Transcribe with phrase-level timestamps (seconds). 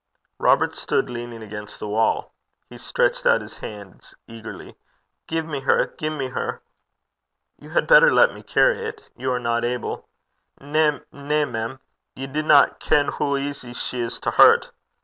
[0.39, 2.33] Robert stood leaning against the wall.
[2.67, 4.75] He stretched out his hands eagerly.
[5.27, 5.93] 'Gie me her.
[5.99, 6.63] Gie me her.'
[7.59, 9.11] 'You had better let me carry it.
[9.15, 10.09] You are not able.'
[10.59, 11.79] 'Na, na, mem.
[12.15, 14.71] Ye dinna ken hoo easy she is to hurt.'